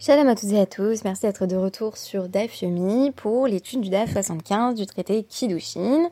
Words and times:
Shalom 0.00 0.28
à 0.28 0.36
toutes 0.36 0.52
et 0.52 0.60
à 0.60 0.66
tous, 0.66 1.02
merci 1.02 1.22
d'être 1.22 1.46
de 1.46 1.56
retour 1.56 1.96
sur 1.96 2.28
DAF 2.28 2.62
Yomi 2.62 3.10
pour 3.10 3.48
l'étude 3.48 3.80
du 3.80 3.90
DAF 3.90 4.12
75 4.12 4.76
du 4.76 4.86
traité 4.86 5.24
Kiddushin. 5.24 6.10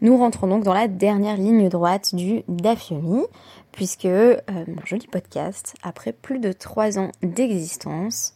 Nous 0.00 0.18
rentrons 0.18 0.48
donc 0.48 0.64
dans 0.64 0.74
la 0.74 0.88
dernière 0.88 1.36
ligne 1.36 1.68
droite 1.68 2.16
du 2.16 2.42
DAF 2.48 2.90
Yomi, 2.90 3.22
puisque 3.70 4.06
euh, 4.06 4.40
mon 4.48 4.84
joli 4.84 5.06
podcast, 5.06 5.76
après 5.84 6.12
plus 6.12 6.40
de 6.40 6.50
trois 6.50 6.98
ans 6.98 7.12
d'existence, 7.22 8.34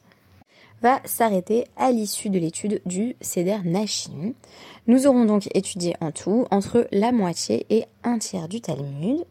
va 0.82 1.00
s'arrêter 1.04 1.64
à 1.76 1.90
l'issue 1.90 2.30
de 2.30 2.38
l'étude 2.38 2.80
du 2.86 3.16
Seder 3.20 3.58
Nashim. 3.64 4.34
Nous 4.86 5.08
aurons 5.08 5.24
donc 5.24 5.48
étudié 5.56 5.96
en 6.00 6.12
tout 6.12 6.46
entre 6.52 6.86
la 6.92 7.10
moitié 7.10 7.66
et 7.70 7.86
un 8.04 8.18
tiers 8.18 8.46
du 8.46 8.60
Talmud. 8.60 9.24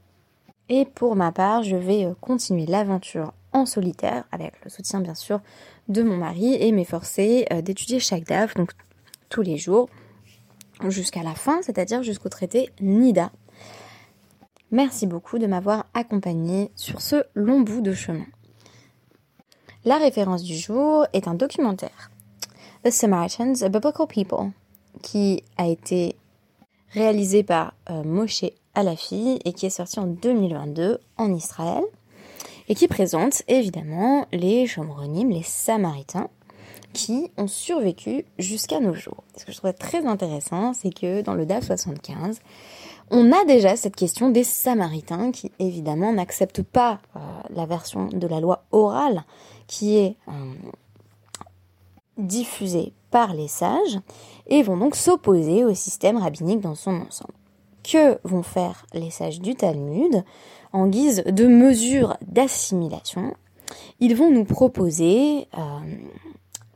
Et 0.68 0.84
pour 0.84 1.16
ma 1.16 1.32
part, 1.32 1.64
je 1.64 1.78
vais 1.78 2.10
continuer 2.20 2.66
l'aventure 2.66 3.32
en 3.54 3.66
solitaire, 3.66 4.26
avec 4.32 4.54
le 4.64 4.70
soutien 4.70 5.02
bien 5.02 5.16
sûr 5.16 5.42
de 5.88 6.04
mon 6.04 6.18
mari, 6.18 6.56
et 6.56 6.72
m'efforcer 6.72 7.46
euh, 7.52 7.62
d'étudier 7.62 8.00
chaque 8.00 8.26
DAF, 8.26 8.56
donc 8.56 8.72
tous 9.30 9.42
les 9.42 9.58
jours, 9.58 9.90
jusqu'à 10.88 11.24
la 11.24 11.36
fin, 11.36 11.62
c'est-à-dire 11.62 12.04
jusqu'au 12.04 12.30
traité 12.30 12.70
NIDA. 12.82 13.32
Merci 14.72 15.06
beaucoup 15.06 15.38
de 15.38 15.48
m'avoir 15.48 15.86
accompagné 15.94 16.72
sur 16.76 17.02
ce 17.02 17.24
long 17.34 17.62
bout 17.62 17.82
de 17.82 17.94
chemin. 17.94 18.26
La 19.84 19.98
référence 19.98 20.44
du 20.44 20.56
jour 20.56 21.06
est 21.14 21.28
un 21.28 21.34
documentaire, 21.34 22.12
The 22.84 22.92
Samaritans, 22.92 23.64
a 23.64 23.70
Biblical 23.70 24.08
People, 24.08 24.52
qui 25.02 25.44
a 25.58 25.68
été 25.68 26.16
réalisé 26.92 27.44
par 27.44 27.74
euh, 27.90 28.04
Moshe 28.04 28.46
Alafi 28.74 29.40
et 29.44 29.54
qui 29.54 29.66
est 29.66 29.72
sorti 29.72 30.00
en 30.00 30.08
2022 30.08 31.00
en 31.18 31.34
Israël 31.34 31.84
et 32.72 32.74
qui 32.74 32.88
présente 32.88 33.44
évidemment 33.50 34.26
les 34.32 34.66
Shomronim, 34.66 35.30
les 35.30 35.44
Samaritains, 35.44 36.30
qui 36.94 37.30
ont 37.36 37.50
survécu 37.50 38.24
jusqu'à 38.40 38.80
nos 38.80 38.94
jours. 38.94 39.26
Ce 39.36 39.44
que 39.44 39.52
je 39.52 39.58
trouve 39.58 39.74
très 39.74 40.06
intéressant, 40.06 40.72
c'est 40.72 40.94
que 40.94 41.22
dans 41.22 41.34
le 41.34 41.46
DAF 41.46 41.66
75, 41.66 42.40
on 43.10 43.34
a 43.34 43.44
déjà 43.44 43.76
cette 43.76 43.98
question 43.98 44.30
des 44.30 44.46
Samaritains 44.46 45.34
qui 45.34 45.52
évidemment 45.60 46.14
n'acceptent 46.14 46.64
pas 46.64 47.02
euh, 47.18 47.20
la 47.50 47.66
version 47.66 48.08
de 48.08 48.26
la 48.26 48.40
loi 48.40 48.64
orale 48.72 49.26
qui 49.68 49.98
est 49.98 50.16
euh, 50.30 50.54
diffusée 52.18 52.94
par 53.10 53.34
les 53.34 53.50
sages 53.50 54.00
et 54.48 54.64
vont 54.64 54.78
donc 54.78 54.96
s'opposer 54.96 55.66
au 55.66 55.74
système 55.74 56.16
rabbinique 56.16 56.62
dans 56.62 56.76
son 56.76 57.02
ensemble. 57.02 57.34
Que 57.84 58.18
vont 58.24 58.44
faire 58.44 58.86
les 58.94 59.10
sages 59.10 59.42
du 59.42 59.56
Talmud? 59.56 60.24
En 60.74 60.88
guise 60.88 61.24
de 61.26 61.48
mesure 61.48 62.18
d'assimilation, 62.28 63.34
ils 64.00 64.16
vont 64.16 64.32
nous 64.32 64.46
proposer 64.46 65.48
euh, 65.58 65.80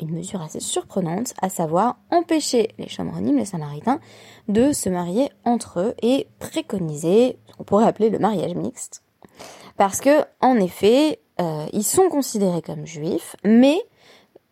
une 0.02 0.12
mesure 0.12 0.42
assez 0.42 0.60
surprenante, 0.60 1.34
à 1.42 1.50
savoir 1.50 1.98
empêcher 2.12 2.70
les 2.78 2.90
chamronymes, 2.90 3.38
les 3.38 3.46
samaritains, 3.46 4.00
de 4.48 4.74
se 4.74 4.90
marier 4.90 5.30
entre 5.44 5.80
eux 5.80 5.94
et 6.02 6.28
préconiser 6.40 7.38
ce 7.50 7.56
qu'on 7.56 7.64
pourrait 7.64 7.86
appeler 7.86 8.10
le 8.10 8.20
mariage 8.20 8.56
mixte. 8.56 9.04
Parce 9.78 10.00
que, 10.00 10.24
en 10.42 10.58
effet, 10.58 11.20
euh, 11.42 11.66
ils 11.74 11.84
sont 11.84 12.10
considérés 12.10 12.62
comme 12.62 12.86
juifs, 12.86 13.36
mais 13.44 13.78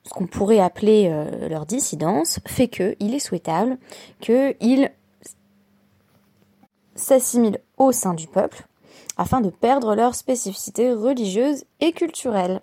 ce 0.03 0.09
qu'on 0.09 0.27
pourrait 0.27 0.59
appeler 0.59 1.09
euh, 1.09 1.47
leur 1.47 1.65
dissidence 1.65 2.39
fait 2.45 2.67
qu'il 2.67 3.13
est 3.13 3.19
souhaitable 3.19 3.77
qu'ils 4.19 4.91
s'assimilent 6.95 7.61
au 7.77 7.91
sein 7.91 8.13
du 8.13 8.27
peuple 8.27 8.67
afin 9.17 9.41
de 9.41 9.49
perdre 9.49 9.95
leur 9.95 10.15
spécificité 10.15 10.91
religieuse 10.93 11.65
et 11.79 11.91
culturelle. 11.91 12.61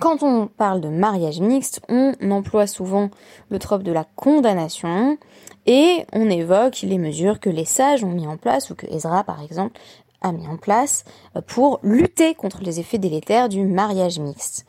Quand 0.00 0.22
on 0.24 0.48
parle 0.48 0.80
de 0.80 0.88
mariage 0.88 1.40
mixte, 1.40 1.80
on 1.88 2.14
emploie 2.30 2.66
souvent 2.66 3.10
le 3.48 3.58
trope 3.60 3.84
de 3.84 3.92
la 3.92 4.04
condamnation 4.16 5.18
et 5.66 6.04
on 6.12 6.28
évoque 6.28 6.82
les 6.82 6.98
mesures 6.98 7.38
que 7.38 7.50
les 7.50 7.64
sages 7.64 8.02
ont 8.02 8.10
mis 8.10 8.26
en 8.26 8.36
place 8.36 8.70
ou 8.70 8.74
que 8.74 8.86
Ezra 8.86 9.22
par 9.22 9.40
exemple 9.40 9.80
a 10.20 10.32
mis 10.32 10.48
en 10.48 10.56
place 10.56 11.04
pour 11.46 11.78
lutter 11.82 12.34
contre 12.34 12.62
les 12.62 12.80
effets 12.80 12.98
délétères 12.98 13.48
du 13.48 13.64
mariage 13.64 14.18
mixte. 14.18 14.66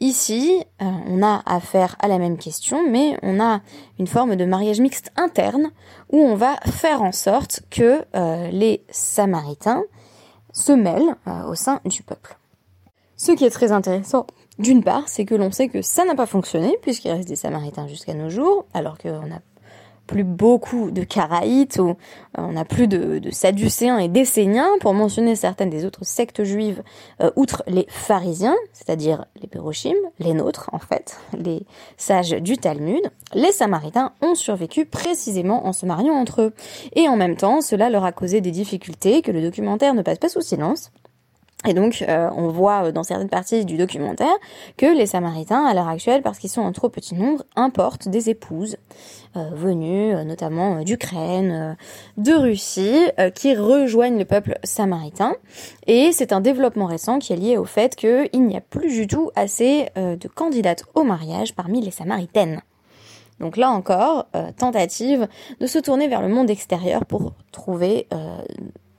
Ici, 0.00 0.62
euh, 0.80 0.84
on 1.08 1.22
a 1.22 1.42
affaire 1.44 1.96
à 1.98 2.06
la 2.06 2.18
même 2.18 2.38
question, 2.38 2.88
mais 2.88 3.18
on 3.22 3.40
a 3.40 3.60
une 3.98 4.06
forme 4.06 4.36
de 4.36 4.44
mariage 4.44 4.80
mixte 4.80 5.10
interne 5.16 5.72
où 6.10 6.18
on 6.18 6.36
va 6.36 6.56
faire 6.66 7.02
en 7.02 7.10
sorte 7.10 7.62
que 7.70 8.04
euh, 8.14 8.48
les 8.50 8.84
Samaritains 8.90 9.82
se 10.52 10.70
mêlent 10.70 11.16
euh, 11.26 11.48
au 11.48 11.56
sein 11.56 11.80
du 11.84 12.04
peuple. 12.04 12.38
Ce 13.16 13.32
qui 13.32 13.44
est 13.44 13.50
très 13.50 13.72
intéressant, 13.72 14.26
d'une 14.60 14.84
part, 14.84 15.08
c'est 15.08 15.24
que 15.24 15.34
l'on 15.34 15.50
sait 15.50 15.68
que 15.68 15.82
ça 15.82 16.04
n'a 16.04 16.14
pas 16.14 16.26
fonctionné, 16.26 16.78
puisqu'il 16.80 17.10
reste 17.10 17.28
des 17.28 17.36
Samaritains 17.36 17.88
jusqu'à 17.88 18.14
nos 18.14 18.30
jours, 18.30 18.66
alors 18.74 18.98
qu'on 18.98 19.32
a 19.32 19.40
plus 20.08 20.24
beaucoup 20.24 20.90
de 20.90 21.04
Caraïtes, 21.04 21.78
ou 21.78 21.90
euh, 21.90 21.94
on 22.36 22.52
n'a 22.52 22.64
plus 22.64 22.88
de, 22.88 23.20
de, 23.20 23.30
Sadducéens 23.30 23.98
et 23.98 24.08
d'Esséniens, 24.08 24.70
pour 24.80 24.94
mentionner 24.94 25.36
certaines 25.36 25.70
des 25.70 25.84
autres 25.84 26.04
sectes 26.04 26.42
juives, 26.42 26.82
euh, 27.20 27.30
outre 27.36 27.62
les 27.68 27.86
pharisiens, 27.88 28.56
c'est-à-dire 28.72 29.26
les 29.40 29.46
Pérochim, 29.46 29.94
les 30.18 30.32
nôtres 30.32 30.70
en 30.72 30.80
fait, 30.80 31.18
les 31.38 31.64
sages 31.96 32.30
du 32.30 32.56
Talmud, 32.56 33.02
les 33.34 33.52
Samaritains 33.52 34.12
ont 34.22 34.34
survécu 34.34 34.86
précisément 34.86 35.66
en 35.66 35.72
se 35.72 35.86
mariant 35.86 36.14
entre 36.14 36.42
eux. 36.42 36.54
Et 36.94 37.08
en 37.08 37.16
même 37.16 37.36
temps, 37.36 37.60
cela 37.60 37.90
leur 37.90 38.04
a 38.04 38.12
causé 38.12 38.40
des 38.40 38.50
difficultés 38.50 39.22
que 39.22 39.30
le 39.30 39.42
documentaire 39.42 39.94
ne 39.94 40.02
passe 40.02 40.18
pas 40.18 40.28
sous 40.28 40.40
silence. 40.40 40.90
Et 41.66 41.74
donc, 41.74 42.04
euh, 42.08 42.30
on 42.36 42.48
voit 42.48 42.84
euh, 42.84 42.92
dans 42.92 43.02
certaines 43.02 43.28
parties 43.28 43.64
du 43.64 43.76
documentaire 43.76 44.32
que 44.76 44.86
les 44.86 45.06
Samaritains, 45.06 45.64
à 45.64 45.74
l'heure 45.74 45.88
actuelle, 45.88 46.22
parce 46.22 46.38
qu'ils 46.38 46.50
sont 46.50 46.60
en 46.60 46.70
trop 46.70 46.88
petit 46.88 47.16
nombre, 47.16 47.42
importent 47.56 48.08
des 48.08 48.30
épouses 48.30 48.76
euh, 49.36 49.50
venues 49.52 50.14
notamment 50.24 50.82
d'Ukraine, 50.82 51.76
de 52.16 52.32
Russie, 52.32 53.08
qui 53.34 53.54
rejoignent 53.54 54.18
le 54.18 54.24
peuple 54.24 54.58
samaritain. 54.62 55.34
Et 55.86 56.12
c'est 56.12 56.32
un 56.32 56.40
développement 56.40 56.86
récent 56.86 57.18
qui 57.18 57.32
est 57.32 57.36
lié 57.36 57.56
au 57.56 57.64
fait 57.64 57.96
qu'il 57.96 58.28
n'y 58.34 58.56
a 58.56 58.60
plus 58.60 58.88
du 58.88 59.06
tout 59.06 59.30
assez 59.34 59.88
de 59.96 60.28
candidates 60.28 60.84
au 60.94 61.02
mariage 61.02 61.54
parmi 61.54 61.80
les 61.80 61.90
Samaritaines. 61.90 62.62
Donc 63.40 63.56
là 63.56 63.70
encore, 63.70 64.26
tentative 64.56 65.28
de 65.60 65.66
se 65.66 65.78
tourner 65.78 66.08
vers 66.08 66.22
le 66.22 66.28
monde 66.28 66.50
extérieur 66.50 67.04
pour 67.04 67.32
trouver 67.52 68.08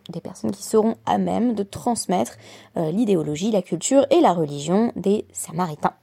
des 0.09 0.21
personnes 0.21 0.51
qui 0.51 0.63
seront 0.63 0.95
à 1.05 1.17
même 1.17 1.53
de 1.53 1.63
transmettre 1.63 2.33
euh, 2.77 2.91
l'idéologie, 2.91 3.51
la 3.51 3.61
culture 3.61 4.05
et 4.09 4.21
la 4.21 4.33
religion 4.33 4.91
des 4.95 5.25
Samaritains. 5.31 5.93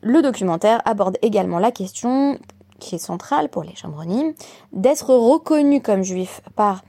Le 0.00 0.22
documentaire 0.22 0.82
aborde 0.84 1.18
également 1.22 1.58
la 1.58 1.72
question, 1.72 2.38
qui 2.78 2.94
est 2.94 2.98
centrale 2.98 3.48
pour 3.48 3.62
les 3.62 3.74
Chambronymes, 3.74 4.34
d'être 4.72 5.14
reconnus 5.14 5.82
comme 5.82 6.02
juifs 6.02 6.40
par 6.56 6.82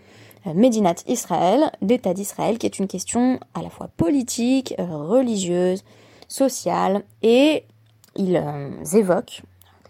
euh, 0.48 0.54
Médinat 0.54 0.96
Israël, 1.08 1.72
l'État 1.82 2.14
d'Israël, 2.14 2.58
qui 2.58 2.66
est 2.66 2.80
une 2.80 2.88
question 2.88 3.40
à 3.54 3.62
la 3.62 3.70
fois 3.70 3.90
politique, 3.96 4.76
euh, 4.80 4.98
religieuse, 4.98 5.84
sociale, 6.28 7.04
et 7.22 7.66
ils 8.16 8.42
évoquent, 8.94 9.44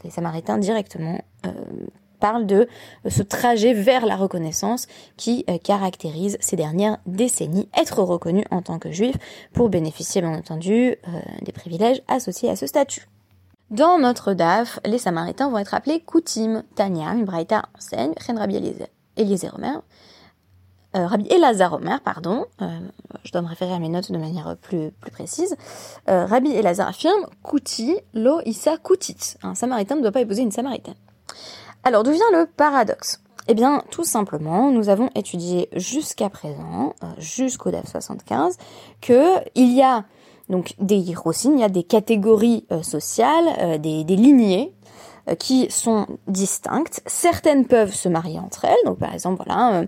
les 0.03 0.09
Samaritains 0.09 0.57
directement, 0.57 1.19
parle 2.25 2.47
de 2.47 2.67
euh, 3.05 3.09
ce 3.11 3.21
trajet 3.21 3.73
vers 3.73 4.07
la 4.07 4.15
reconnaissance 4.15 4.87
qui 5.15 5.45
euh, 5.47 5.59
caractérise 5.59 6.37
ces 6.39 6.55
dernières 6.55 6.97
décennies, 7.05 7.69
être 7.79 8.01
reconnu 8.01 8.43
en 8.49 8.63
tant 8.63 8.79
que 8.79 8.91
juif 8.91 9.15
pour 9.53 9.69
bénéficier 9.69 10.21
bien 10.21 10.33
entendu 10.33 10.73
euh, 10.73 10.95
des 11.43 11.51
privilèges 11.51 12.01
associés 12.07 12.49
à 12.49 12.55
ce 12.55 12.65
statut. 12.65 13.07
Dans 13.69 13.99
notre 13.99 14.33
DAF, 14.33 14.79
les 14.85 14.97
Samaritains 14.97 15.51
vont 15.51 15.59
être 15.59 15.75
appelés 15.75 15.99
Koutim, 15.99 16.63
Tanya, 16.73 17.13
Mibraïta 17.13 17.65
enseigne, 17.77 18.13
Chen 18.25 18.39
Rabbi 18.39 18.55
Eliezer 19.17 19.53
Omer, 19.55 19.81
Rabbi 20.93 21.27
Elazar 21.27 21.73
Omer, 21.73 21.99
pardon, 21.99 22.45
je 23.25 23.31
dois 23.33 23.41
me 23.41 23.47
référer 23.49 23.73
à 23.73 23.79
mes 23.79 23.89
notes 23.89 24.13
de 24.13 24.17
manière 24.17 24.55
plus, 24.61 24.91
plus 24.91 25.11
précise. 25.11 25.57
Rabbi 26.07 26.51
Elazar 26.51 26.87
affirme 26.87 27.25
Kouti, 27.43 27.97
lo 28.13 28.39
Issa 28.45 28.77
Koutit. 28.77 29.35
Un 29.43 29.55
Samaritain 29.55 29.95
ne 29.95 30.01
doit 30.01 30.13
pas 30.13 30.21
épouser 30.21 30.43
une 30.43 30.53
Samaritaine. 30.53 30.95
Alors 31.87 32.01
d'où 32.01 32.11
vient 32.11 32.31
le 32.31 32.47
paradoxe? 32.47 33.21
Eh 33.47 33.53
bien, 33.53 33.83
tout 33.91 34.03
simplement, 34.03 34.71
nous 34.71 34.89
avons 34.89 35.11
étudié 35.13 35.69
jusqu'à 35.75 36.31
présent, 36.31 36.95
euh, 37.03 37.07
jusqu'au 37.19 37.69
DAF 37.69 37.87
75, 37.87 38.57
que 39.01 39.37
il 39.53 39.71
y 39.71 39.83
a 39.83 40.03
donc 40.49 40.73
des 40.79 40.95
hirosim, 40.95 41.53
il 41.53 41.59
y 41.59 41.63
a 41.63 41.69
des 41.69 41.83
catégories 41.83 42.65
euh, 42.71 42.81
sociales, 42.81 43.45
euh, 43.59 43.77
des, 43.77 44.03
lignées 44.03 44.73
qui 45.37 45.69
sont 45.69 46.07
distinctes. 46.27 47.03
Certaines 47.05 47.67
peuvent 47.67 47.93
se 47.93 48.09
marier 48.09 48.39
entre 48.39 48.65
elles. 48.65 48.85
Donc, 48.85 48.97
par 48.97 49.13
exemple, 49.13 49.43
voilà, 49.45 49.83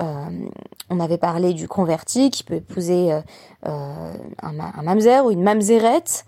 on 0.00 1.00
avait 1.00 1.18
parlé 1.18 1.52
du 1.52 1.68
converti 1.68 2.30
qui 2.30 2.42
peut 2.42 2.54
épouser 2.54 3.12
un, 3.12 4.12
un, 4.42 4.82
mamzer 4.82 5.24
ou 5.24 5.30
une 5.30 5.42
mamzerette. 5.42 6.24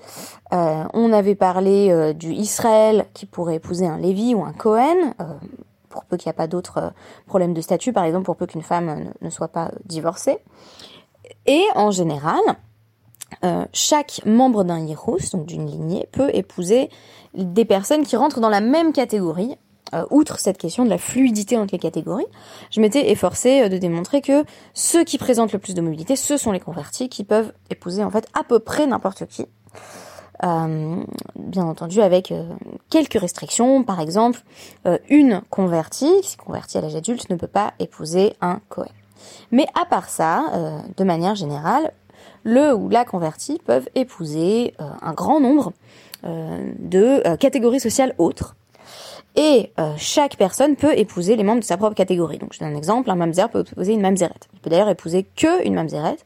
Euh, 0.52 0.84
on 0.92 1.12
avait 1.12 1.34
parlé 1.34 1.90
euh, 1.90 2.12
du 2.12 2.32
Israël 2.32 3.06
qui 3.14 3.26
pourrait 3.26 3.56
épouser 3.56 3.86
un 3.86 3.98
Lévi 3.98 4.34
ou 4.34 4.44
un 4.44 4.52
Cohen, 4.52 5.14
euh, 5.20 5.24
pour 5.88 6.04
peu 6.04 6.16
qu'il 6.16 6.28
n'y 6.28 6.32
a 6.32 6.34
pas 6.34 6.46
d'autres 6.46 6.92
problèmes 7.26 7.54
de 7.54 7.60
statut, 7.60 7.92
par 7.92 8.04
exemple 8.04 8.26
pour 8.26 8.36
peu 8.36 8.46
qu'une 8.46 8.62
femme 8.62 9.12
ne, 9.20 9.30
soit 9.30 9.48
pas 9.48 9.70
divorcée. 9.84 10.38
Et 11.46 11.64
en 11.74 11.90
général, 11.90 12.40
chaque 13.72 14.20
membre 14.24 14.64
d'un 14.64 14.78
Yirus, 14.78 15.30
donc 15.32 15.46
d'une 15.46 15.66
lignée, 15.66 16.08
peut 16.12 16.30
épouser 16.34 16.90
des 17.34 17.64
personnes 17.64 18.04
qui 18.04 18.16
rentrent 18.16 18.40
dans 18.40 18.48
la 18.48 18.60
même 18.60 18.92
catégorie. 18.92 19.56
Outre 20.10 20.38
cette 20.38 20.58
question 20.58 20.84
de 20.84 20.90
la 20.90 20.98
fluidité 20.98 21.56
entre 21.56 21.72
les 21.72 21.78
catégories, 21.78 22.26
je 22.70 22.80
m'étais 22.80 23.10
efforcée 23.10 23.68
de 23.68 23.76
démontrer 23.78 24.22
que 24.22 24.44
ceux 24.74 25.04
qui 25.04 25.18
présentent 25.18 25.52
le 25.52 25.58
plus 25.58 25.74
de 25.74 25.80
mobilité, 25.80 26.16
ce 26.16 26.36
sont 26.36 26.52
les 26.52 26.60
convertis 26.60 27.08
qui 27.08 27.24
peuvent 27.24 27.52
épouser 27.70 28.02
en 28.02 28.10
fait 28.10 28.26
à 28.38 28.44
peu 28.44 28.58
près 28.58 28.86
n'importe 28.86 29.26
qui. 29.26 29.46
Euh, 30.44 31.04
bien 31.36 31.64
entendu 31.64 32.00
avec 32.00 32.32
euh, 32.32 32.44
quelques 32.90 33.20
restrictions. 33.20 33.84
Par 33.84 34.00
exemple, 34.00 34.42
euh, 34.86 34.98
une 35.08 35.42
convertie, 35.50 36.20
qui 36.22 36.30
s'est 36.30 36.36
convertie 36.36 36.78
à 36.78 36.80
l'âge 36.80 36.96
adulte, 36.96 37.30
ne 37.30 37.36
peut 37.36 37.46
pas 37.46 37.74
épouser 37.78 38.34
un 38.40 38.60
Cohen. 38.68 38.88
Mais 39.52 39.66
à 39.80 39.84
part 39.84 40.08
ça, 40.08 40.46
de 40.96 41.04
manière 41.04 41.36
générale, 41.36 41.92
le 42.42 42.74
ou 42.74 42.88
la 42.88 43.04
convertie 43.04 43.60
peuvent 43.64 43.88
épouser 43.94 44.74
un 44.80 45.12
grand 45.12 45.38
nombre 45.38 45.72
de 46.24 47.36
catégories 47.36 47.78
sociales 47.78 48.16
autres. 48.18 48.56
Et 49.34 49.72
chaque 49.96 50.36
personne 50.36 50.76
peut 50.76 50.92
épouser 50.96 51.36
les 51.36 51.42
membres 51.42 51.60
de 51.60 51.64
sa 51.64 51.78
propre 51.78 51.94
catégorie. 51.94 52.38
Donc 52.38 52.52
je 52.52 52.58
donne 52.58 52.74
un 52.74 52.76
exemple, 52.76 53.10
un 53.10 53.14
mamzer 53.14 53.48
peut 53.48 53.64
épouser 53.70 53.94
une 53.94 54.02
mamzerette. 54.02 54.48
Il 54.52 54.60
peut 54.60 54.68
d'ailleurs 54.68 54.90
épouser 54.90 55.24
que 55.36 55.66
une 55.66 55.74
mamzerette, 55.74 56.22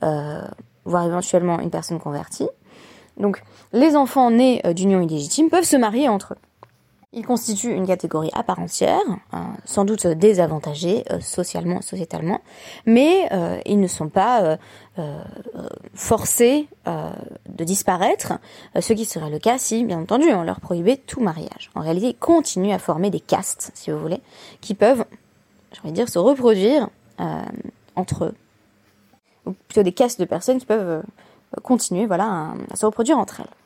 voire 0.00 1.06
éventuellement 1.06 1.60
une 1.60 1.70
personne 1.70 2.00
convertie. 2.00 2.48
Donc, 3.16 3.42
les 3.72 3.96
enfants 3.96 4.30
nés 4.30 4.60
euh, 4.66 4.72
d'union 4.72 5.00
illégitime 5.00 5.48
peuvent 5.48 5.64
se 5.64 5.76
marier 5.76 6.08
entre 6.08 6.34
eux. 6.34 6.38
Ils 7.16 7.26
constituent 7.26 7.72
une 7.72 7.86
catégorie 7.86 8.30
à 8.34 8.42
part 8.42 8.60
entière, 8.60 9.00
hein, 9.32 9.54
sans 9.64 9.84
doute 9.84 10.06
désavantagée 10.06 11.02
euh, 11.10 11.18
socialement, 11.20 11.80
sociétalement, 11.80 12.40
mais 12.84 13.26
euh, 13.32 13.58
ils 13.64 13.80
ne 13.80 13.86
sont 13.88 14.08
pas 14.08 14.58
forcés 15.94 16.68
de 16.86 17.64
disparaître, 17.64 18.32
ce 18.80 18.94
qui 18.94 19.04
serait 19.04 19.28
le 19.28 19.38
cas 19.38 19.58
si, 19.58 19.84
bien 19.84 20.00
entendu, 20.00 20.26
on 20.32 20.42
leur 20.42 20.58
prohibait 20.58 20.96
tout 20.96 21.20
mariage. 21.20 21.70
En 21.74 21.82
réalité, 21.82 22.08
ils 22.08 22.16
continuent 22.16 22.72
à 22.72 22.78
former 22.78 23.10
des 23.10 23.20
castes, 23.20 23.72
si 23.74 23.90
vous 23.90 23.98
voulez, 23.98 24.22
qui 24.62 24.74
peuvent, 24.74 25.04
j'ai 25.72 25.80
envie 25.80 25.90
de 25.90 25.96
dire, 25.96 26.08
se 26.08 26.18
reproduire 26.18 26.88
entre 27.94 28.24
eux. 28.24 28.34
Ou 29.44 29.52
plutôt 29.52 29.82
des 29.82 29.92
castes 29.92 30.18
de 30.18 30.24
personnes 30.24 30.58
qui 30.58 30.66
peuvent 30.66 31.02
continuer 31.62 32.06
voilà, 32.06 32.54
à, 32.70 32.76
se 32.76 32.86
reproduire 32.86 33.18
entre 33.18 33.40
elles. 33.40 33.65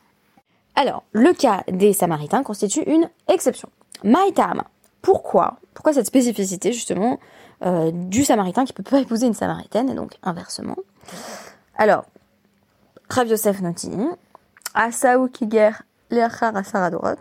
Alors, 0.76 1.04
le 1.12 1.32
cas 1.32 1.62
des 1.68 1.92
Samaritains 1.92 2.42
constitue 2.42 2.82
une 2.82 3.08
exception. 3.28 3.68
Maïtam, 4.04 4.62
pourquoi 5.02 5.58
Pourquoi 5.74 5.92
cette 5.92 6.06
spécificité 6.06 6.72
justement 6.72 7.18
euh, 7.62 7.90
du 7.92 8.24
Samaritain 8.24 8.64
qui 8.64 8.72
peut 8.72 8.82
pas 8.82 9.00
épouser 9.00 9.26
une 9.26 9.34
Samaritaine 9.34 9.90
et 9.90 9.94
donc 9.94 10.16
inversement? 10.22 10.76
Alors, 11.76 12.04
Rav 13.08 13.28
Yosef 13.28 13.60
Noti, 13.60 13.90
Asaou 14.74 15.28
Kiger 15.28 15.82
Leachar 16.10 16.56
Asaradorot. 16.56 17.18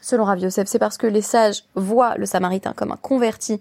Selon 0.00 0.24
Rav 0.24 0.38
Yosef, 0.38 0.68
c'est 0.68 0.78
parce 0.78 0.98
que 0.98 1.06
les 1.06 1.22
sages 1.22 1.64
voient 1.74 2.16
le 2.16 2.26
Samaritain 2.26 2.72
comme 2.72 2.92
un 2.92 2.96
converti 2.96 3.60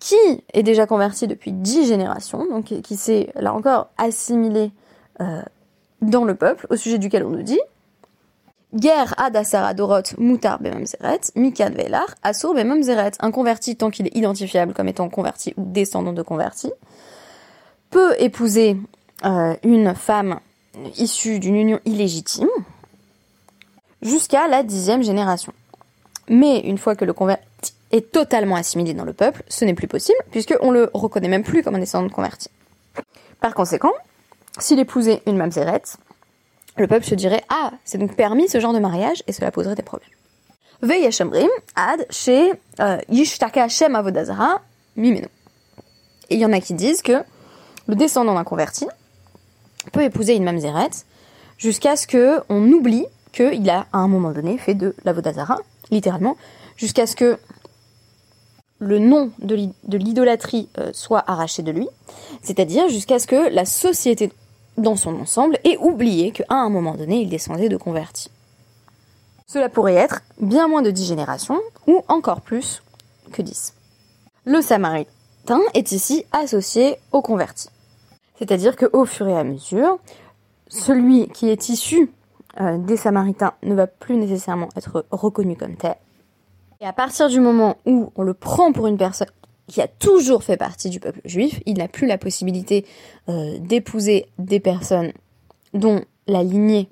qui 0.00 0.16
est 0.52 0.62
déjà 0.62 0.86
converti 0.86 1.28
depuis 1.28 1.52
dix 1.52 1.86
générations, 1.86 2.46
donc 2.46 2.64
qui 2.64 2.96
s'est 2.96 3.30
là 3.36 3.54
encore 3.54 3.88
assimilé 3.98 4.72
euh, 5.20 5.42
dans 6.02 6.24
le 6.24 6.34
peuple, 6.34 6.66
au 6.70 6.76
sujet 6.76 6.98
duquel 6.98 7.24
on 7.24 7.30
nous 7.30 7.42
dit 7.42 7.60
Guerre 8.72 9.14
ad 9.18 9.36
Dorot 9.76 10.14
mutar 10.18 10.60
bemamzeret, 10.60 11.32
mikad 11.34 11.74
velar, 11.74 12.14
asur 12.22 12.54
bemamzeret. 12.54 13.12
Un 13.18 13.32
converti, 13.32 13.76
tant 13.76 13.90
qu'il 13.90 14.06
est 14.06 14.16
identifiable 14.16 14.74
comme 14.74 14.86
étant 14.86 15.08
converti 15.08 15.54
ou 15.56 15.64
descendant 15.66 16.12
de 16.12 16.22
converti, 16.22 16.72
peut 17.90 18.14
épouser 18.18 18.76
euh, 19.24 19.54
une 19.64 19.94
femme 19.94 20.38
issue 20.96 21.40
d'une 21.40 21.56
union 21.56 21.80
illégitime 21.84 22.48
jusqu'à 24.02 24.46
la 24.46 24.62
dixième 24.62 25.02
génération. 25.02 25.52
Mais 26.28 26.60
une 26.60 26.78
fois 26.78 26.94
que 26.94 27.04
le 27.04 27.12
converti 27.12 27.74
est 27.90 28.12
totalement 28.12 28.54
assimilé 28.54 28.94
dans 28.94 29.04
le 29.04 29.12
peuple, 29.12 29.42
ce 29.48 29.64
n'est 29.64 29.74
plus 29.74 29.88
possible, 29.88 30.18
puisqu'on 30.30 30.70
le 30.70 30.90
reconnaît 30.94 31.28
même 31.28 31.42
plus 31.42 31.64
comme 31.64 31.74
un 31.74 31.80
descendant 31.80 32.06
de 32.06 32.12
converti. 32.12 32.48
Par 33.40 33.52
conséquent, 33.52 33.92
s'il 34.58 34.78
épousait 34.78 35.22
une 35.26 35.36
mamzerette, 35.36 35.96
le 36.76 36.86
peuple 36.86 37.04
se 37.04 37.14
dirait 37.14 37.42
Ah, 37.48 37.72
c'est 37.84 37.98
donc 37.98 38.16
permis 38.16 38.48
ce 38.48 38.60
genre 38.60 38.72
de 38.72 38.78
mariage, 38.78 39.22
et 39.26 39.32
cela 39.32 39.50
poserait 39.50 39.74
des 39.74 39.82
problèmes. 39.82 40.08
Ad, 41.76 42.06
chez 42.10 42.52
euh, 42.80 42.98
Yishtaka 43.08 43.68
Shem 43.68 43.94
Avodazara, 43.94 44.62
Mimeno. 44.96 45.28
Et 46.30 46.36
il 46.36 46.40
y 46.40 46.46
en 46.46 46.52
a 46.52 46.60
qui 46.60 46.74
disent 46.74 47.02
que 47.02 47.22
le 47.86 47.94
descendant 47.96 48.34
d'un 48.34 48.44
converti 48.44 48.86
peut 49.92 50.02
épouser 50.02 50.34
une 50.34 50.44
mamzerette 50.44 51.04
jusqu'à 51.58 51.96
ce 51.96 52.06
qu'on 52.06 52.72
oublie 52.72 53.06
qu'il 53.32 53.68
a 53.68 53.86
à 53.92 53.98
un 53.98 54.08
moment 54.08 54.30
donné 54.30 54.58
fait 54.58 54.74
de 54.74 54.94
l'avodazara, 55.04 55.58
littéralement, 55.90 56.36
jusqu'à 56.76 57.06
ce 57.06 57.14
que 57.16 57.38
le 58.78 58.98
nom 58.98 59.30
de 59.38 59.96
l'idolâtrie 59.98 60.68
euh, 60.78 60.90
soit 60.94 61.22
arraché 61.26 61.62
de 61.62 61.70
lui, 61.70 61.88
c'est-à-dire 62.42 62.88
jusqu'à 62.88 63.18
ce 63.18 63.26
que 63.26 63.52
la 63.52 63.66
société 63.66 64.32
dans 64.80 64.96
son 64.96 65.18
ensemble 65.20 65.58
ait 65.64 65.76
oublié 65.78 66.32
qu'à 66.32 66.44
un 66.48 66.68
moment 66.68 66.94
donné, 66.94 67.22
il 67.22 67.28
descendait 67.28 67.68
de 67.68 67.76
convertis. 67.76 68.30
Cela 69.46 69.68
pourrait 69.68 69.94
être 69.94 70.22
bien 70.40 70.68
moins 70.68 70.82
de 70.82 70.90
dix 70.90 71.06
générations, 71.06 71.60
ou 71.86 72.02
encore 72.08 72.40
plus 72.40 72.82
que 73.32 73.42
dix. 73.42 73.74
Le 74.44 74.60
samaritain 74.60 75.60
est 75.74 75.92
ici 75.92 76.24
associé 76.32 76.96
au 77.12 77.22
converti. 77.22 77.68
C'est-à-dire 78.38 78.76
qu'au 78.76 79.04
fur 79.04 79.28
et 79.28 79.36
à 79.36 79.44
mesure, 79.44 79.98
celui 80.68 81.28
qui 81.28 81.48
est 81.48 81.68
issu 81.68 82.12
euh, 82.60 82.78
des 82.78 82.96
samaritains 82.96 83.54
ne 83.62 83.74
va 83.74 83.86
plus 83.86 84.16
nécessairement 84.16 84.68
être 84.76 85.04
reconnu 85.10 85.56
comme 85.56 85.76
tel, 85.76 85.96
et 86.82 86.86
à 86.86 86.94
partir 86.94 87.28
du 87.28 87.40
moment 87.40 87.76
où 87.84 88.10
on 88.16 88.22
le 88.22 88.32
prend 88.32 88.72
pour 88.72 88.86
une 88.86 88.96
personne 88.96 89.28
qui 89.70 89.80
a 89.80 89.88
toujours 89.88 90.42
fait 90.42 90.56
partie 90.56 90.90
du 90.90 90.98
peuple 90.98 91.20
juif, 91.24 91.60
il 91.64 91.78
n'a 91.78 91.86
plus 91.86 92.08
la 92.08 92.18
possibilité 92.18 92.84
euh, 93.28 93.56
d'épouser 93.58 94.26
des 94.38 94.58
personnes 94.58 95.12
dont 95.74 96.04
la 96.26 96.42
lignée 96.42 96.88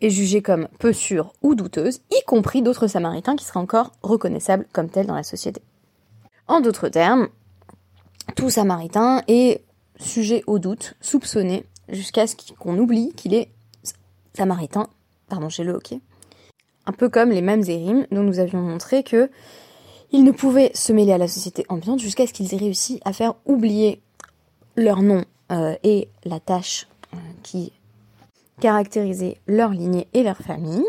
est 0.00 0.10
jugée 0.10 0.42
comme 0.42 0.66
peu 0.80 0.92
sûre 0.92 1.32
ou 1.42 1.54
douteuse, 1.54 2.00
y 2.10 2.20
compris 2.24 2.60
d'autres 2.60 2.88
samaritains 2.88 3.36
qui 3.36 3.44
seraient 3.44 3.60
encore 3.60 3.92
reconnaissables 4.02 4.66
comme 4.72 4.90
tels 4.90 5.06
dans 5.06 5.14
la 5.14 5.22
société. 5.22 5.62
En 6.48 6.60
d'autres 6.60 6.88
termes, 6.88 7.28
tout 8.34 8.50
samaritain 8.50 9.22
est 9.28 9.62
sujet 9.96 10.42
au 10.48 10.58
doute, 10.58 10.94
soupçonné, 11.00 11.64
jusqu'à 11.88 12.26
ce 12.26 12.34
qu'on 12.58 12.78
oublie 12.78 13.12
qu'il 13.14 13.32
est 13.32 13.48
samaritain, 14.34 14.88
pardon, 15.28 15.48
j'ai 15.48 15.62
le 15.62 15.74
hockey, 15.74 16.00
un 16.84 16.92
peu 16.92 17.08
comme 17.08 17.30
les 17.30 17.42
Mamzerim, 17.42 18.06
dont 18.10 18.24
nous 18.24 18.40
avions 18.40 18.60
montré 18.60 19.04
que 19.04 19.30
ils 20.12 20.24
ne 20.24 20.30
pouvaient 20.30 20.70
se 20.74 20.92
mêler 20.92 21.12
à 21.12 21.18
la 21.18 21.28
société 21.28 21.64
ambiante 21.68 22.00
jusqu'à 22.00 22.26
ce 22.26 22.32
qu'ils 22.32 22.54
aient 22.54 22.58
réussi 22.58 23.00
à 23.04 23.12
faire 23.12 23.34
oublier 23.46 24.00
leur 24.76 25.02
nom 25.02 25.24
euh, 25.50 25.74
et 25.82 26.08
la 26.24 26.38
tâche 26.38 26.86
euh, 27.14 27.16
qui 27.42 27.72
caractérisait 28.60 29.38
leur 29.46 29.70
lignée 29.70 30.06
et 30.12 30.22
leur 30.22 30.36
famille 30.36 30.84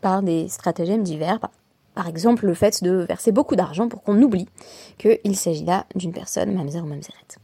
par 0.00 0.22
des 0.22 0.48
stratagèmes 0.48 1.02
divers. 1.02 1.38
Par, 1.94 2.08
exemple, 2.08 2.46
le 2.46 2.54
fait 2.54 2.82
de 2.82 3.06
verser 3.08 3.30
beaucoup 3.30 3.54
d'argent 3.54 3.88
pour 3.88 4.02
qu'on 4.02 4.20
oublie 4.22 4.48
qu'il 4.98 5.36
s'agit 5.36 5.64
là 5.64 5.86
d'une 5.94 6.12
personne 6.12 6.52
mamzer 6.54 6.82
ou 6.82 6.86
mamzeret. 6.86 7.38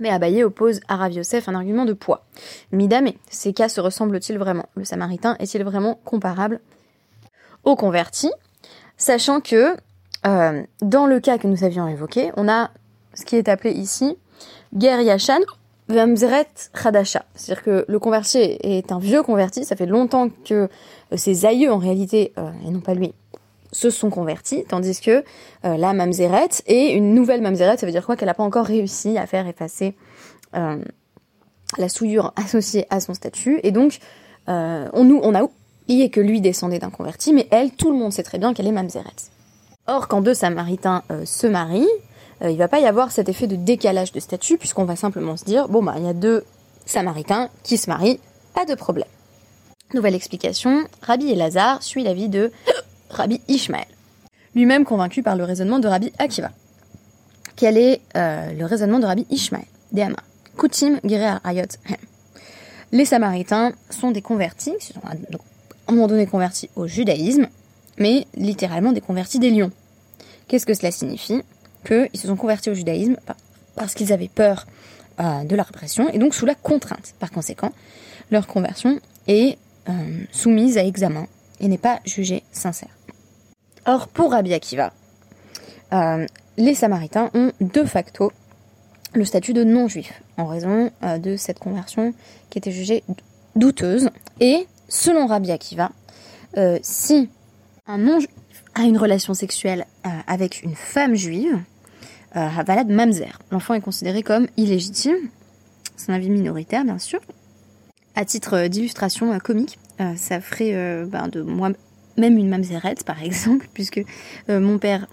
Mais 0.00 0.10
Abaye 0.10 0.42
oppose 0.42 0.80
à 0.88 0.96
Rav 0.96 1.12
Yosef 1.12 1.48
un 1.48 1.54
argument 1.54 1.84
de 1.84 1.92
poids. 1.92 2.24
Midame, 2.72 3.12
ces 3.30 3.52
cas 3.52 3.68
se 3.68 3.80
ressemblent-ils 3.80 4.38
vraiment? 4.38 4.66
Le 4.74 4.84
samaritain 4.84 5.36
est-il 5.38 5.62
vraiment 5.62 6.00
comparable 6.04 6.60
aux 7.64 7.76
convertis, 7.76 8.32
sachant 8.96 9.40
que 9.40 9.76
euh, 10.26 10.62
dans 10.80 11.06
le 11.06 11.20
cas 11.20 11.38
que 11.38 11.46
nous 11.46 11.64
avions 11.64 11.88
évoqué, 11.88 12.32
on 12.36 12.48
a 12.48 12.70
ce 13.14 13.24
qui 13.24 13.36
est 13.36 13.48
appelé 13.48 13.72
ici 13.72 14.16
Ger 14.76 15.02
Yashan 15.02 15.40
Vamzeret 15.88 16.46
Khadasha. 16.72 17.24
C'est-à-dire 17.34 17.64
que 17.64 17.84
le 17.86 17.98
converti 17.98 18.38
est 18.38 18.92
un 18.92 18.98
vieux 18.98 19.22
converti, 19.22 19.64
ça 19.64 19.76
fait 19.76 19.86
longtemps 19.86 20.28
que 20.44 20.68
euh, 21.12 21.16
ses 21.16 21.44
aïeux 21.44 21.72
en 21.72 21.78
réalité, 21.78 22.32
euh, 22.38 22.50
et 22.66 22.70
non 22.70 22.80
pas 22.80 22.94
lui, 22.94 23.12
se 23.72 23.90
sont 23.90 24.10
convertis, 24.10 24.64
tandis 24.68 25.00
que 25.00 25.24
la 25.64 25.94
Mamzeret 25.94 26.62
est 26.66 26.92
une 26.92 27.14
nouvelle 27.14 27.40
Mamzeret, 27.40 27.78
ça 27.78 27.86
veut 27.86 27.92
dire 27.92 28.04
quoi? 28.04 28.16
Qu'elle 28.16 28.26
n'a 28.26 28.34
pas 28.34 28.42
encore 28.42 28.66
réussi 28.66 29.16
à 29.16 29.26
faire 29.26 29.46
effacer 29.46 29.96
la 30.52 31.88
souillure 31.88 32.34
associée 32.36 32.84
à 32.90 33.00
son 33.00 33.14
statut, 33.14 33.60
et 33.62 33.70
donc 33.70 34.00
on, 34.46 35.04
nous, 35.04 35.18
on 35.22 35.34
a 35.34 35.40
est 35.88 36.10
que 36.10 36.20
lui 36.20 36.40
descendait 36.40 36.78
d'un 36.78 36.90
converti, 36.90 37.32
mais 37.32 37.46
elle, 37.50 37.70
tout 37.70 37.90
le 37.90 37.96
monde 37.96 38.12
sait 38.12 38.22
très 38.22 38.38
bien 38.38 38.54
qu'elle 38.54 38.66
est 38.66 38.72
mamzeret. 38.72 39.31
Or, 39.86 40.06
quand 40.08 40.20
deux 40.20 40.34
samaritains 40.34 41.02
euh, 41.10 41.24
se 41.24 41.46
marient, 41.46 41.88
euh, 42.42 42.50
il 42.50 42.56
va 42.56 42.68
pas 42.68 42.80
y 42.80 42.86
avoir 42.86 43.10
cet 43.10 43.28
effet 43.28 43.46
de 43.46 43.56
décalage 43.56 44.12
de 44.12 44.20
statut, 44.20 44.56
puisqu'on 44.56 44.84
va 44.84 44.96
simplement 44.96 45.36
se 45.36 45.44
dire, 45.44 45.68
bon 45.68 45.82
bah 45.82 45.94
il 45.98 46.04
y 46.04 46.08
a 46.08 46.12
deux 46.12 46.44
samaritains 46.86 47.48
qui 47.62 47.78
se 47.78 47.90
marient, 47.90 48.20
pas 48.54 48.64
de 48.64 48.74
problème. 48.74 49.08
Nouvelle 49.94 50.14
explication, 50.14 50.84
Rabbi 51.02 51.32
Elazar 51.32 51.82
suit 51.82 52.04
l'avis 52.04 52.28
de 52.28 52.52
Rabbi 53.10 53.40
Ishmael, 53.48 53.86
lui-même 54.54 54.84
convaincu 54.84 55.22
par 55.22 55.36
le 55.36 55.44
raisonnement 55.44 55.80
de 55.80 55.88
Rabbi 55.88 56.12
Akiva. 56.18 56.50
Quel 57.56 57.76
est 57.76 58.00
euh, 58.16 58.52
le 58.52 58.64
raisonnement 58.64 58.98
de 58.98 59.06
Rabbi 59.06 59.26
Ishmael? 59.30 59.66
Kutim 60.56 61.00
Ayot 61.44 61.66
Les 62.92 63.04
Samaritains 63.04 63.72
sont 63.90 64.10
des 64.10 64.22
convertis, 64.22 64.74
ils 64.80 64.94
sont 64.94 65.00
à 65.04 65.12
un 65.88 65.92
moment 65.92 66.06
donné 66.06 66.26
convertis 66.26 66.70
au 66.76 66.86
judaïsme, 66.86 67.48
mais 67.98 68.26
littéralement 68.34 68.92
des 68.92 69.00
convertis 69.00 69.38
des 69.38 69.50
lions. 69.50 69.70
Qu'est-ce 70.48 70.66
que 70.66 70.74
cela 70.74 70.90
signifie? 70.90 71.42
Qu'ils 71.84 72.08
se 72.14 72.28
sont 72.28 72.36
convertis 72.36 72.70
au 72.70 72.74
judaïsme 72.74 73.16
parce 73.74 73.94
qu'ils 73.94 74.12
avaient 74.12 74.28
peur 74.28 74.66
euh, 75.20 75.44
de 75.44 75.56
la 75.56 75.62
répression 75.62 76.08
et 76.10 76.18
donc 76.18 76.34
sous 76.34 76.46
la 76.46 76.54
contrainte. 76.54 77.14
Par 77.18 77.30
conséquent, 77.30 77.72
leur 78.30 78.46
conversion 78.46 78.98
est 79.26 79.58
euh, 79.88 79.92
soumise 80.30 80.78
à 80.78 80.84
examen 80.84 81.26
et 81.60 81.68
n'est 81.68 81.78
pas 81.78 82.00
jugée 82.04 82.42
sincère. 82.52 82.96
Or, 83.84 84.08
pour 84.08 84.32
Rabbi 84.32 84.54
Akiva, 84.54 84.92
euh, 85.92 86.26
les 86.56 86.74
Samaritains 86.74 87.30
ont 87.34 87.52
de 87.60 87.84
facto 87.84 88.32
le 89.14 89.24
statut 89.24 89.52
de 89.52 89.64
non-juif 89.64 90.22
en 90.38 90.46
raison 90.46 90.90
de 91.02 91.36
cette 91.36 91.58
conversion 91.58 92.14
qui 92.48 92.56
était 92.56 92.70
jugée 92.70 93.04
douteuse. 93.56 94.08
Et 94.40 94.66
selon 94.88 95.26
Rabbi 95.26 95.50
Akiva, 95.50 95.90
si 96.80 97.28
un 97.86 97.98
non-juif 97.98 98.30
a 98.74 98.82
une 98.82 98.96
relation 98.96 99.34
sexuelle 99.34 99.86
avec 100.26 100.62
une 100.62 100.74
femme 100.74 101.14
juive, 101.14 101.58
euh, 102.36 102.48
Valad 102.66 102.88
Mamzer. 102.88 103.38
L'enfant 103.50 103.74
est 103.74 103.80
considéré 103.80 104.22
comme 104.22 104.46
illégitime. 104.56 105.16
C'est 105.96 106.10
un 106.10 106.14
avis 106.14 106.30
minoritaire, 106.30 106.84
bien 106.84 106.98
sûr. 106.98 107.20
À 108.14 108.24
titre 108.24 108.66
d'illustration 108.68 109.32
euh, 109.32 109.38
comique, 109.38 109.78
euh, 110.00 110.14
ça 110.16 110.40
ferait 110.40 111.04
ben, 111.06 111.28
de 111.28 111.42
moi 111.42 111.70
même 112.16 112.38
une 112.38 112.48
mamzerette, 112.48 113.04
par 113.04 113.22
exemple, 113.24 113.68
puisque 113.74 114.02
mon 114.48 114.78
père 114.78 115.06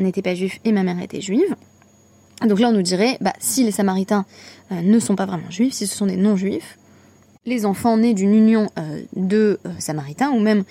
n'était 0.00 0.22
pas 0.22 0.34
juif 0.34 0.58
et 0.64 0.72
ma 0.72 0.82
mère 0.82 1.00
était 1.00 1.20
juive. 1.20 1.54
Donc 2.44 2.58
là, 2.58 2.68
on 2.68 2.72
nous 2.72 2.82
dirait, 2.82 3.16
bah, 3.20 3.32
si 3.38 3.62
les 3.62 3.70
Samaritains 3.70 4.26
ne 4.70 4.98
sont 4.98 5.14
pas 5.14 5.26
vraiment 5.26 5.50
juifs, 5.50 5.74
si 5.74 5.86
ce 5.86 5.96
sont 5.96 6.06
des 6.06 6.16
non-juifs, 6.16 6.78
les 7.46 7.66
enfants 7.66 7.96
nés 7.96 8.14
d'une 8.14 8.34
union 8.34 8.68
de 9.14 9.58
Samaritains, 9.78 10.30
ou 10.30 10.40
même 10.40 10.64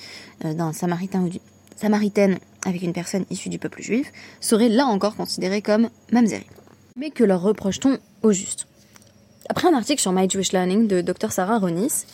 d'un 0.44 0.74
Samaritain 0.74 1.22
ou 1.22 1.30
d'une 1.30 1.42
Samaritaine 1.76 2.38
avec 2.66 2.82
une 2.82 2.94
personne 2.94 3.26
issue 3.30 3.50
du 3.50 3.60
peuple 3.60 3.82
juif 3.82 4.12
serait 4.40 4.70
là 4.70 4.86
encore 4.86 5.16
considéré 5.16 5.62
comme 5.62 5.90
mamzeri. 6.12 6.46
Mais 6.96 7.10
que 7.10 7.24
leur 7.24 7.42
reproche-t-on 7.42 7.98
au 8.22 8.32
juste? 8.32 8.68
Après 9.50 9.68
un 9.68 9.74
article 9.74 10.02
sur 10.02 10.12
My 10.12 10.30
Jewish 10.30 10.54
Learning 10.54 10.88
de 10.88 11.02
Dr 11.02 11.32
Sarah 11.32 11.60
Ronis, 11.60 12.06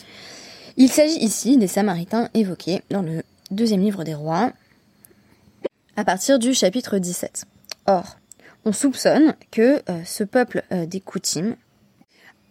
il 0.77 0.89
s'agit 0.89 1.19
ici 1.19 1.57
des 1.57 1.67
Samaritains 1.67 2.29
évoqués 2.33 2.81
dans 2.89 3.01
le 3.01 3.23
deuxième 3.51 3.81
livre 3.81 4.03
des 4.03 4.13
rois, 4.13 4.51
à 5.95 6.03
partir 6.05 6.39
du 6.39 6.53
chapitre 6.53 6.97
17. 6.97 7.45
Or, 7.85 8.17
on 8.65 8.71
soupçonne 8.71 9.35
que 9.51 9.81
euh, 9.89 10.03
ce 10.05 10.23
peuple 10.23 10.63
euh, 10.71 10.85
des 10.85 11.01
Koutim 11.01 11.55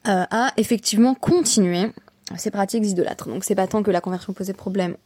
euh, 0.09 0.25
a 0.31 0.53
effectivement 0.57 1.15
continué 1.15 1.93
ses 2.37 2.51
pratiques 2.51 2.87
idolâtres. 2.87 3.29
Donc 3.29 3.45
c'est 3.45 3.55
pas 3.55 3.67
tant 3.67 3.83
que 3.83 3.91
la 3.91 4.01
conversion 4.01 4.33
posait 4.33 4.53
problème 4.53 4.97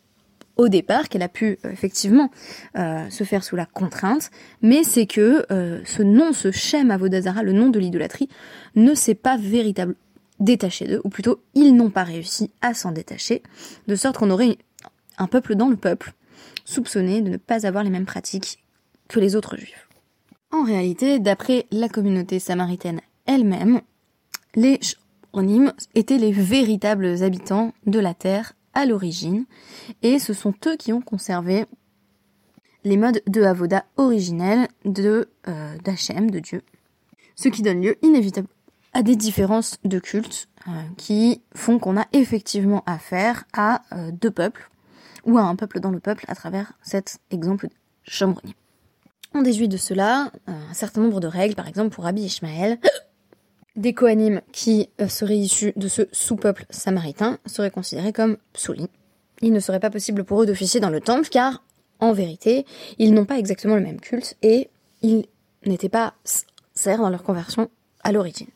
au 0.56 0.68
départ, 0.68 1.08
qu'elle 1.08 1.22
a 1.22 1.28
pu 1.28 1.58
euh, 1.64 1.70
effectivement 1.70 2.30
euh, 2.76 3.08
se 3.10 3.24
faire 3.24 3.44
sous 3.44 3.56
la 3.56 3.66
contrainte, 3.66 4.30
mais 4.60 4.84
c'est 4.84 5.06
que 5.06 5.46
euh, 5.50 5.80
ce 5.84 6.02
nom, 6.02 6.32
ce 6.32 6.50
Shem 6.50 6.90
Avodazara, 6.90 7.42
le 7.42 7.52
nom 7.52 7.70
de 7.70 7.78
l'idolâtrie, 7.78 8.28
ne 8.74 8.94
s'est 8.94 9.14
pas 9.14 9.36
véritablement 9.36 9.98
détaché 10.40 10.86
d'eux, 10.88 11.00
ou 11.04 11.08
plutôt 11.08 11.40
ils 11.54 11.74
n'ont 11.74 11.90
pas 11.90 12.02
réussi 12.02 12.50
à 12.62 12.74
s'en 12.74 12.90
détacher, 12.90 13.42
de 13.86 13.94
sorte 13.94 14.18
qu'on 14.18 14.30
aurait 14.30 14.58
un 15.18 15.28
peuple 15.28 15.54
dans 15.54 15.68
le 15.68 15.76
peuple, 15.76 16.12
soupçonné 16.64 17.22
de 17.22 17.30
ne 17.30 17.36
pas 17.36 17.66
avoir 17.66 17.84
les 17.84 17.90
mêmes 17.90 18.06
pratiques 18.06 18.58
que 19.08 19.20
les 19.20 19.36
autres 19.36 19.56
juifs. 19.56 19.88
En 20.50 20.64
réalité, 20.64 21.18
d'après 21.20 21.66
la 21.70 21.88
communauté 21.88 22.40
samaritaine 22.40 23.00
elle-même, 23.26 23.82
les 24.54 24.78
Shronim 24.80 25.72
étaient 25.94 26.18
les 26.18 26.32
véritables 26.32 27.22
habitants 27.22 27.72
de 27.86 27.98
la 27.98 28.14
terre 28.14 28.52
à 28.74 28.86
l'origine, 28.86 29.44
et 30.02 30.18
ce 30.18 30.32
sont 30.32 30.54
eux 30.66 30.76
qui 30.76 30.92
ont 30.92 31.02
conservé 31.02 31.66
les 32.84 32.96
modes 32.96 33.22
de 33.26 33.42
Avoda 33.42 33.84
originels 33.96 34.68
de 34.84 35.28
euh, 35.48 35.76
de 35.78 36.38
Dieu, 36.38 36.62
ce 37.36 37.48
qui 37.48 37.62
donne 37.62 37.82
lieu 37.82 37.96
inévitablement 38.02 38.52
à 38.94 39.02
des 39.02 39.16
différences 39.16 39.78
de 39.84 39.98
culte 39.98 40.48
euh, 40.68 40.70
qui 40.96 41.40
font 41.54 41.78
qu'on 41.78 41.96
a 41.96 42.06
effectivement 42.12 42.82
affaire 42.86 43.44
à 43.52 43.82
euh, 43.92 44.10
deux 44.10 44.30
peuples, 44.30 44.70
ou 45.24 45.38
à 45.38 45.42
un 45.42 45.56
peuple 45.56 45.80
dans 45.80 45.90
le 45.90 46.00
peuple 46.00 46.24
à 46.28 46.34
travers 46.34 46.72
cet 46.82 47.18
exemple 47.30 47.68
de 47.68 47.72
Shomroni. 48.02 48.54
On 49.34 49.42
déduit 49.42 49.68
de 49.68 49.76
cela 49.76 50.30
un 50.46 50.74
certain 50.74 51.00
nombre 51.00 51.20
de 51.20 51.26
règles, 51.26 51.54
par 51.54 51.68
exemple 51.68 51.94
pour 51.94 52.04
Rabbi 52.04 52.22
Ishmael, 52.22 52.78
des 53.76 53.94
Kohanim 53.94 54.40
qui 54.52 54.88
euh, 55.00 55.08
seraient 55.08 55.38
issus 55.38 55.72
de 55.76 55.88
ce 55.88 56.02
sous-peuple 56.12 56.66
samaritain 56.70 57.38
seraient 57.46 57.70
considérés 57.70 58.12
comme 58.12 58.36
psoulis. 58.52 58.88
Il 59.40 59.52
ne 59.52 59.60
serait 59.60 59.80
pas 59.80 59.90
possible 59.90 60.24
pour 60.24 60.42
eux 60.42 60.46
d'officier 60.46 60.80
dans 60.80 60.90
le 60.90 61.00
temple 61.00 61.28
car, 61.30 61.62
en 61.98 62.12
vérité, 62.12 62.66
ils 62.98 63.14
n'ont 63.14 63.24
pas 63.24 63.38
exactement 63.38 63.76
le 63.76 63.82
même 63.82 64.00
culte 64.00 64.36
et 64.42 64.68
ils 65.02 65.26
n'étaient 65.64 65.88
pas 65.88 66.14
sincères 66.74 66.98
dans 66.98 67.10
leur 67.10 67.22
conversion 67.22 67.70
à 68.04 68.12
l'origine. 68.12 68.48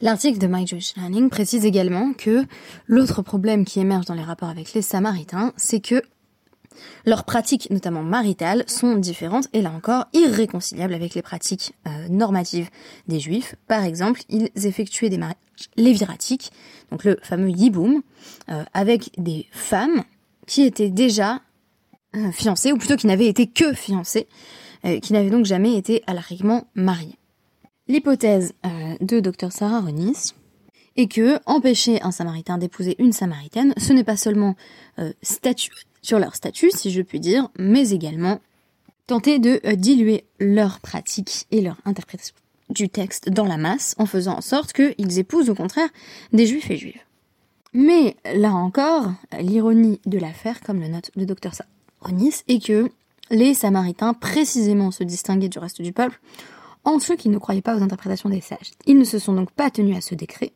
L'article 0.00 0.38
de 0.38 0.46
My 0.46 0.66
Jewish 0.66 0.96
Learning 0.96 1.28
précise 1.28 1.66
également 1.66 2.14
que 2.14 2.44
l'autre 2.86 3.20
problème 3.20 3.66
qui 3.66 3.80
émerge 3.80 4.06
dans 4.06 4.14
les 4.14 4.22
rapports 4.22 4.48
avec 4.48 4.72
les 4.72 4.80
Samaritains, 4.80 5.52
c'est 5.56 5.80
que 5.80 6.02
leurs 7.04 7.24
pratiques, 7.24 7.68
notamment 7.70 8.02
maritales, 8.02 8.64
sont 8.66 8.96
différentes 8.96 9.48
et 9.52 9.62
là 9.62 9.70
encore 9.70 10.06
irréconciliables 10.12 10.94
avec 10.94 11.14
les 11.14 11.22
pratiques 11.22 11.74
euh, 11.86 12.08
normatives 12.08 12.68
des 13.08 13.20
juifs. 13.20 13.54
Par 13.66 13.84
exemple, 13.84 14.22
ils 14.28 14.50
effectuaient 14.54 15.08
des 15.08 15.18
mariages 15.18 15.36
léviratiques, 15.76 16.52
donc 16.90 17.04
le 17.04 17.18
fameux 17.22 17.50
yiboum, 17.50 18.02
euh, 18.50 18.64
avec 18.72 19.10
des 19.18 19.46
femmes 19.50 20.04
qui 20.46 20.62
étaient 20.62 20.90
déjà 20.90 21.40
euh, 22.16 22.32
fiancées, 22.32 22.72
ou 22.72 22.76
plutôt 22.76 22.96
qui 22.96 23.06
n'avaient 23.06 23.28
été 23.28 23.46
que 23.46 23.72
fiancées, 23.72 24.26
qui 25.02 25.12
n'avaient 25.12 25.28
donc 25.28 25.44
jamais 25.44 25.76
été 25.76 26.02
alariquement 26.06 26.66
mariées. 26.74 27.18
L'hypothèse 27.86 28.54
de 29.02 29.20
Dr 29.20 29.52
Sarah 29.52 29.82
Ronis 29.82 30.32
est 30.96 31.06
que 31.06 31.38
empêcher 31.44 32.00
un 32.00 32.10
samaritain 32.10 32.56
d'épouser 32.56 32.96
une 32.98 33.12
samaritaine, 33.12 33.74
ce 33.76 33.92
n'est 33.92 34.04
pas 34.04 34.16
seulement 34.16 34.54
statuer 35.20 35.74
sur 36.02 36.18
leur 36.18 36.34
statut, 36.34 36.70
si 36.70 36.90
je 36.90 37.02
puis 37.02 37.20
dire, 37.20 37.48
mais 37.58 37.90
également 37.90 38.40
tenter 39.06 39.38
de 39.38 39.60
euh, 39.64 39.74
diluer 39.74 40.24
leur 40.38 40.80
pratique 40.80 41.46
et 41.50 41.60
leur 41.60 41.76
interprétation 41.84 42.34
du 42.68 42.88
texte 42.88 43.28
dans 43.28 43.44
la 43.44 43.56
masse 43.56 43.96
en 43.98 44.06
faisant 44.06 44.38
en 44.38 44.40
sorte 44.40 44.72
qu'ils 44.72 45.18
épousent 45.18 45.50
au 45.50 45.54
contraire 45.54 45.88
des 46.32 46.46
juifs 46.46 46.70
et 46.70 46.76
juives. 46.76 47.00
Mais 47.72 48.16
là 48.34 48.52
encore, 48.52 49.12
l'ironie 49.40 50.00
de 50.06 50.18
l'affaire, 50.18 50.60
comme 50.60 50.80
le 50.80 50.88
note 50.88 51.10
le 51.16 51.26
docteur 51.26 51.52
Saronis, 51.54 52.42
est 52.48 52.64
que 52.64 52.90
les 53.30 53.54
Samaritains 53.54 54.14
précisément 54.14 54.90
se 54.90 55.04
distinguaient 55.04 55.48
du 55.48 55.58
reste 55.58 55.82
du 55.82 55.92
peuple 55.92 56.20
en 56.84 56.98
ceux 56.98 57.16
qui 57.16 57.28
ne 57.28 57.38
croyaient 57.38 57.62
pas 57.62 57.76
aux 57.76 57.82
interprétations 57.82 58.28
des 58.28 58.40
sages. 58.40 58.72
Ils 58.86 58.98
ne 58.98 59.04
se 59.04 59.18
sont 59.18 59.34
donc 59.34 59.50
pas 59.50 59.70
tenus 59.70 59.96
à 59.96 60.00
ce 60.00 60.14
décret, 60.14 60.52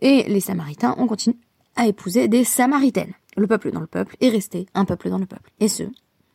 et 0.00 0.24
les 0.24 0.40
Samaritains 0.40 0.94
ont 0.98 1.06
continué 1.06 1.36
à 1.76 1.86
épouser 1.86 2.28
des 2.28 2.44
Samaritaines 2.44 3.12
le 3.38 3.46
peuple 3.46 3.70
dans 3.70 3.80
le 3.80 3.86
peuple 3.86 4.16
est 4.20 4.28
resté 4.28 4.66
un 4.74 4.84
peuple 4.84 5.10
dans 5.10 5.18
le 5.18 5.26
peuple. 5.26 5.50
Et 5.60 5.68
ce, 5.68 5.84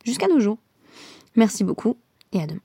jusqu'à 0.04 0.28
nos 0.28 0.40
jours. 0.40 0.58
Merci 1.36 1.64
beaucoup 1.64 1.96
et 2.32 2.40
à 2.40 2.46
demain. 2.46 2.60